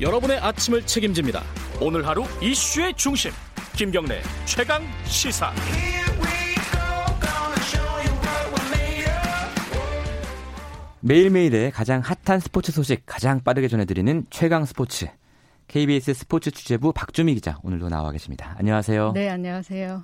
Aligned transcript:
여러분의 0.00 0.38
아침을 0.38 0.84
책임집니다. 0.86 1.42
오늘 1.80 2.06
하루 2.06 2.24
이슈의 2.42 2.94
중심 2.94 3.30
김경래 3.76 4.20
최강 4.44 4.82
시사. 5.04 5.52
매일매일의 11.00 11.70
가장 11.70 12.00
핫한 12.00 12.40
스포츠 12.40 12.72
소식 12.72 13.02
가장 13.04 13.40
빠르게 13.44 13.68
전해드리는 13.68 14.26
최강 14.30 14.64
스포츠. 14.64 15.06
KBS 15.68 16.14
스포츠 16.14 16.50
취재부 16.50 16.92
박주미 16.92 17.34
기자 17.34 17.58
오늘도 17.62 17.88
나와 17.88 18.10
계십니다. 18.10 18.56
안녕하세요. 18.58 19.12
네, 19.12 19.28
안녕하세요. 19.28 20.02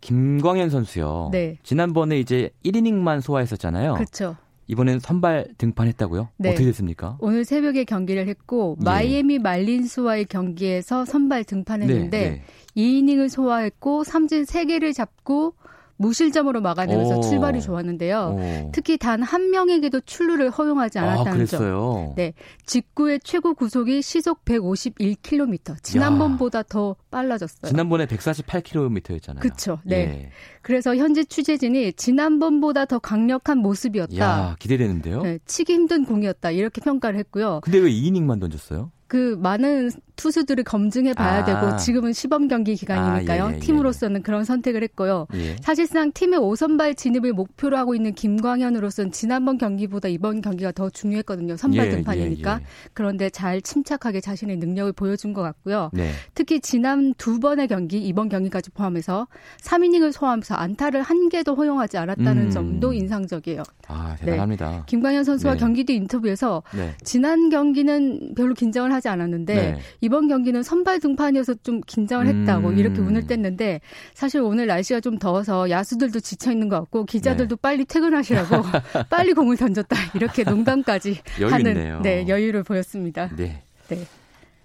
김광현 0.00 0.70
선수요. 0.70 1.28
네. 1.32 1.58
지난번에 1.62 2.18
이제 2.18 2.50
1이닝만 2.64 3.20
소화했었잖아요. 3.20 3.94
그렇죠. 3.94 4.36
이번엔 4.66 5.00
선발 5.00 5.48
등판했다고요? 5.58 6.28
네. 6.38 6.50
어떻게 6.50 6.64
됐습니까? 6.66 7.16
오늘 7.20 7.44
새벽에 7.44 7.84
경기를 7.84 8.28
했고 8.28 8.76
예. 8.80 8.84
마이애미 8.84 9.38
말린스와의 9.38 10.26
경기에서 10.26 11.04
선발 11.04 11.44
등판했는데 11.44 12.18
네, 12.18 12.30
네. 12.30 12.42
2이닝을 12.76 13.28
소화했고 13.28 14.04
삼진 14.04 14.44
3개를 14.44 14.94
잡고 14.94 15.54
무실점으로 16.02 16.60
막아내면서 16.60 17.18
오. 17.18 17.20
출발이 17.22 17.62
좋았는데요. 17.62 18.36
오. 18.66 18.70
특히 18.72 18.98
단 18.98 19.22
한 19.22 19.50
명에게도 19.50 20.00
출루를 20.00 20.50
허용하지 20.50 20.98
아, 20.98 21.02
않았다는 21.04 21.24
점. 21.24 21.32
그랬어요. 21.34 22.12
네, 22.16 22.34
직구의 22.66 23.20
최고 23.22 23.54
구속이 23.54 24.02
시속 24.02 24.44
151km. 24.44 25.82
지난번보다 25.82 26.62
더 26.64 26.96
빨라졌어요. 27.10 27.68
지난번에 27.70 28.06
148km였잖아요. 28.06 29.38
그쵸, 29.40 29.78
네. 29.84 30.30
그래서 30.62 30.96
현재 30.96 31.24
취재진이 31.24 31.92
지난번보다 31.94 32.84
더 32.86 32.98
강력한 32.98 33.58
모습이었다. 33.58 34.16
야, 34.18 34.56
기대되는데요? 34.58 35.22
네, 35.22 35.38
치기 35.46 35.72
힘든 35.72 36.04
공이었다. 36.04 36.50
이렇게 36.50 36.80
평가를 36.80 37.18
했고요. 37.20 37.60
근데 37.62 37.78
왜 37.78 37.90
2이닝만 37.90 38.40
던졌어요? 38.40 38.90
그 39.12 39.36
많은 39.38 39.90
투수들을 40.16 40.64
검증해 40.64 41.12
봐야 41.12 41.40
아. 41.40 41.44
되고 41.44 41.76
지금은 41.76 42.14
시범 42.14 42.48
경기 42.48 42.74
기간이니까요. 42.74 43.44
아, 43.44 43.48
예, 43.48 43.52
예, 43.52 43.56
예. 43.56 43.60
팀으로서는 43.60 44.22
그런 44.22 44.44
선택을 44.44 44.82
했고요. 44.84 45.26
예. 45.34 45.56
사실상 45.60 46.12
팀의 46.12 46.38
5선발 46.38 46.96
진입을 46.96 47.34
목표로 47.34 47.76
하고 47.76 47.94
있는 47.94 48.14
김광현으로서는 48.14 49.12
지난번 49.12 49.58
경기보다 49.58 50.08
이번 50.08 50.40
경기가 50.40 50.72
더 50.72 50.88
중요했거든요. 50.88 51.58
선발 51.58 51.88
예, 51.88 51.90
등판이니까. 51.90 52.50
예, 52.52 52.54
예. 52.54 52.66
그런데 52.94 53.28
잘 53.28 53.60
침착하게 53.60 54.22
자신의 54.22 54.56
능력을 54.56 54.92
보여준 54.92 55.34
것 55.34 55.42
같고요. 55.42 55.90
네. 55.92 56.10
특히 56.34 56.60
지난 56.60 57.12
두 57.18 57.38
번의 57.38 57.68
경기, 57.68 57.98
이번 57.98 58.30
경기까지 58.30 58.70
포함해서 58.70 59.26
3이닝을 59.62 60.12
소화하면서 60.12 60.54
안타를 60.54 61.02
한 61.02 61.28
개도 61.28 61.54
허용하지 61.54 61.98
않았다는 61.98 62.44
음. 62.44 62.50
점도 62.50 62.94
인상적이에요. 62.94 63.62
아, 63.88 64.16
대단합니다. 64.20 64.84
김광현 64.86 65.24
선수와 65.24 65.54
네. 65.54 65.58
경기 65.58 65.84
뒤 65.84 65.96
인터뷰에서 65.96 66.62
네. 66.74 66.94
지난 67.02 67.50
경기는 67.50 68.34
별로 68.36 68.54
긴장을 68.54 68.90
하지 68.92 69.01
않았는데 69.08 69.54
네. 69.54 69.78
이번 70.00 70.28
경기는 70.28 70.62
선발 70.62 71.00
등판이어서 71.00 71.54
좀 71.62 71.80
긴장을 71.86 72.26
했다고 72.26 72.68
음. 72.68 72.78
이렇게 72.78 73.00
운을 73.00 73.22
뗐는데 73.22 73.80
사실 74.14 74.40
오늘 74.40 74.66
날씨가 74.66 75.00
좀 75.00 75.18
더워서 75.18 75.70
야수들도 75.70 76.20
지쳐 76.20 76.52
있는 76.52 76.68
것 76.68 76.78
같고 76.80 77.04
기자들도 77.04 77.56
빨리 77.56 77.84
퇴근하시라고 77.84 78.62
빨리 79.10 79.32
공을 79.32 79.56
던졌다 79.56 79.96
이렇게 80.14 80.44
농담까지 80.44 81.18
하는 81.50 81.76
있네요. 81.76 82.00
네, 82.02 82.26
여유를 82.28 82.62
보였습니다. 82.62 83.30
네. 83.36 83.62
네. 83.88 84.06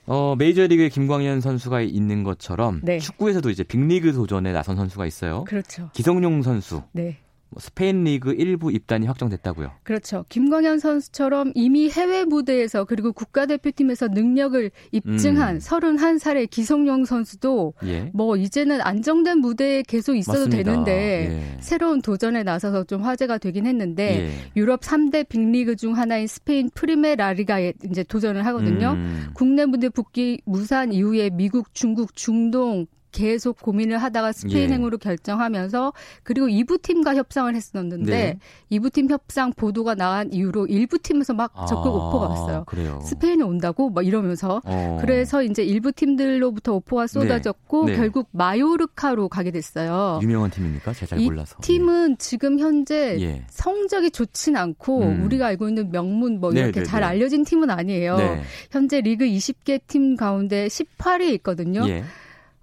어, 0.08 0.36
메이저리그에 0.38 0.90
김광현 0.90 1.42
선수가 1.42 1.82
있는 1.82 2.24
것처럼 2.24 2.80
네. 2.84 2.98
축구에서도 2.98 3.50
이제 3.50 3.64
빅리그 3.64 4.14
도전에 4.14 4.54
나선 4.54 4.78
선수가 4.78 5.06
있어요. 5.06 5.44
그렇죠. 5.44 5.90
기성용 5.94 6.44
선수, 6.44 6.82
네. 6.94 7.18
뭐 7.50 7.62
스페인 7.62 8.04
리그 8.04 8.34
일부 8.34 8.72
입단이 8.72 9.08
확정됐다고요. 9.08 9.72
그렇죠. 9.84 10.26
김광현 10.30 10.80
선수처럼 10.80 11.52
이미 11.56 11.90
해외 11.90 12.26
무대에서 12.26 12.86
그리고 12.86 13.14
국가대표팀에서 13.14 14.10
능력을 14.10 14.70
입증한 14.92 15.56
음. 15.56 15.60
31살의 15.60 16.50
기성용 16.50 17.06
선수도 17.06 17.74
예. 17.86 18.12
뭐 18.14 18.36
이제는 18.36 18.82
안정된 18.82 19.40
무대에 19.40 19.84
계속 19.84 20.16
있어도 20.16 20.40
맞습니다. 20.40 20.64
되는데 20.72 20.94
예. 21.30 21.58
새로운 21.62 22.02
도전에 22.02 22.44
나서서 22.44 22.84
좀 22.84 23.02
화제가 23.04 23.38
되긴 23.38 23.66
했는데 23.66 24.28
예. 24.28 24.32
유럽 24.56 24.82
3대 24.82 25.28
빅리그 25.30 25.76
중 25.78 25.98
하나인 25.98 26.28
스페인 26.28 26.70
프리메라리가에 26.74 27.74
이제 27.90 28.04
도전을 28.04 28.46
하거든요. 28.48 28.92
음. 28.92 29.30
국내 29.34 29.66
무대 29.66 29.90
복귀 29.90 30.42
무산 30.46 30.92
이후에 30.92 31.30
미국, 31.30 31.74
중국, 31.74 32.16
중동 32.16 32.88
계속 33.18 33.60
고민을 33.60 33.98
하다가 33.98 34.32
스페인행으로 34.32 35.00
결정하면서 35.00 35.92
그리고 36.22 36.46
2부 36.46 36.84
팀과 36.84 37.16
협상을 37.16 37.54
했었는데 37.56 38.12
네. 38.12 38.38
2부 38.72 38.94
팀 38.94 39.10
협상 39.10 39.52
보도가 39.54 39.96
나간 39.96 40.32
이후로 40.32 40.68
1부 40.68 41.02
팀에서 41.02 41.34
막 41.34 41.52
적극 41.68 41.88
아, 41.88 41.96
오퍼가 41.96 42.28
왔어요. 42.28 42.64
그래요. 42.68 43.00
스페인에 43.04 43.44
온다고 43.44 43.90
막 43.90 44.06
이러면서 44.06 44.62
어. 44.66 45.00
그래서 45.02 45.42
이제 45.42 45.64
일부 45.64 45.92
팀들로부터 45.92 46.76
오퍼가 46.76 47.08
쏟아졌고 47.08 47.86
네. 47.86 47.92
네. 47.94 47.98
결국 47.98 48.28
마요르카로 48.34 49.30
가게 49.30 49.50
됐어요. 49.50 50.20
유명한 50.22 50.52
팀입니까? 50.52 50.94
제가 50.94 51.08
잘이 51.08 51.26
몰라서. 51.26 51.58
팀은 51.62 52.20
지금 52.20 52.60
현재 52.60 53.20
예. 53.20 53.44
성적이 53.50 54.12
좋진 54.12 54.56
않고 54.56 55.00
음. 55.00 55.24
우리가 55.26 55.48
알고 55.48 55.70
있는 55.70 55.92
명문 55.92 56.40
뭐 56.40 56.52
네, 56.52 56.60
이렇게 56.62 56.82
네, 56.82 56.86
잘 56.86 57.02
네. 57.02 57.08
알려진 57.08 57.44
팀은 57.44 57.72
아니에요. 57.72 58.18
네. 58.18 58.42
현재 58.70 59.02
리그 59.02 59.26
20개 59.26 59.82
팀 59.88 60.16
가운데 60.16 60.68
18위에 60.68 61.34
있거든요. 61.34 61.84
예. 61.90 62.04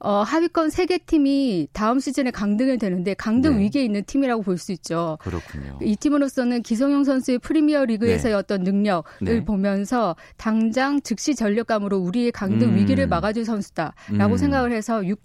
어, 0.05 0.23
하위권 0.23 0.69
3개 0.69 1.07
팀이 1.07 1.69
다음 1.73 1.99
시즌에 1.99 2.31
강등이 2.31 2.77
되는데 2.77 3.15
강등 3.15 3.57
네. 3.57 3.63
위기에 3.63 3.83
있는 3.85 4.05
팀이라고 4.05 4.43
볼 4.43 4.59
수 4.59 4.71
있죠. 4.73 5.19
그렇군요. 5.21 5.79
이 5.83 5.97
팀으로서는 5.97 6.63
기성용 6.63 7.05
선수의 7.05 7.39
프리미어 7.39 7.87
리그에서의 7.87 8.35
네. 8.35 8.39
어떤 8.39 8.63
능력을 8.63 9.11
네. 9.21 9.45
보면서 9.45 10.15
당장 10.37 11.01
즉시 11.01 11.35
전력감으로 11.35 11.99
우리의 11.99 12.33
강등 12.33 12.69
음. 12.69 12.77
위기를 12.77 13.09
막아줄 13.09 13.45
선수다라고 13.45 14.35
음. 14.35 14.37
생각을 14.37 14.73
해서 14.73 15.05
6 15.05 15.19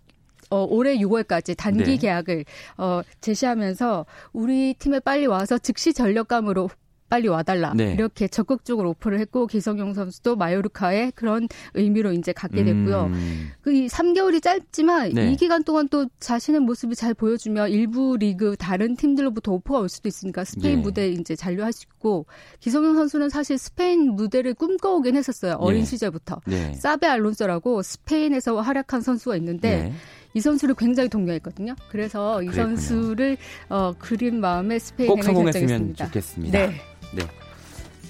어, 0.49 0.65
올해 0.67 0.97
6월까지 0.97 1.55
단기 1.55 1.83
네. 1.83 1.97
계약을 1.97 2.45
어, 2.77 3.01
제시하면서 3.21 4.05
우리 4.33 4.73
팀에 4.79 4.99
빨리 4.99 5.27
와서 5.27 5.57
즉시 5.59 5.93
전력감으로 5.93 6.69
빨리 7.09 7.27
와달라 7.27 7.73
네. 7.75 7.93
이렇게 7.93 8.27
적극적으로 8.27 8.91
오퍼를 8.91 9.19
했고 9.19 9.47
기성용 9.47 9.93
선수도 9.93 10.35
마요르카의 10.35 11.13
그런 11.15 11.47
의미로 11.73 12.13
이제 12.13 12.31
갖게 12.31 12.63
됐고요. 12.63 13.05
음. 13.11 13.49
그이 13.61 13.87
3개월이 13.87 14.41
짧지만 14.41 15.13
네. 15.13 15.31
이 15.31 15.35
기간 15.35 15.63
동안 15.63 15.87
또 15.89 16.07
자신의 16.19 16.61
모습을 16.61 16.95
잘 16.95 17.13
보여주며 17.13 17.67
일부 17.69 18.15
리그 18.17 18.55
다른 18.57 18.95
팀들로부터 18.95 19.51
오퍼가 19.53 19.79
올 19.79 19.89
수도 19.89 20.07
있으니까 20.07 20.43
스페인 20.43 20.79
예. 20.79 20.81
무대에 20.81 21.09
이제 21.09 21.35
잔류할 21.35 21.73
수 21.73 21.85
있고 21.85 22.27
기성용 22.59 22.95
선수는 22.95 23.29
사실 23.29 23.57
스페인 23.57 24.15
무대를 24.15 24.53
꿈꿔오긴 24.53 25.15
했었어요. 25.15 25.55
어린 25.59 25.81
예. 25.81 25.85
시절부터. 25.85 26.41
네. 26.45 26.73
사베 26.73 27.07
알론소라고 27.07 27.81
스페인에서 27.81 28.61
활약한 28.61 29.01
선수가 29.01 29.35
있는데 29.37 29.83
네. 29.83 29.93
이 30.35 30.41
선수를 30.41 30.75
굉장히 30.75 31.09
동경했거든요. 31.09 31.75
그래서 31.89 32.43
이 32.43 32.47
그랬군요. 32.47 32.77
선수를 32.77 33.37
어, 33.69 33.93
그린 33.97 34.39
마음에 34.39 34.77
스페인에 34.77 35.15
결정했습니다. 35.21 36.05
좋겠습니다. 36.05 36.57
네. 36.57 36.75
네. 37.13 37.23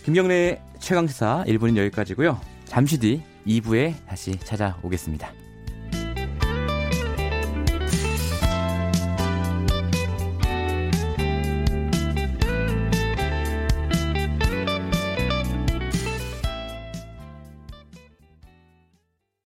김경래 0.03 0.61
최강시사 0.79 1.45
1부는 1.47 1.77
여기까지고요. 1.77 2.39
잠시 2.65 2.99
뒤 2.99 3.21
2부에 3.47 3.93
다시 4.07 4.37
찾아오겠습니다. 4.39 5.48